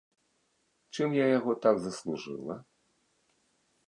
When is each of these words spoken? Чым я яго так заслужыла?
Чым 0.95 1.09
я 1.23 1.27
яго 1.37 1.51
так 1.65 1.75
заслужыла? 1.83 2.55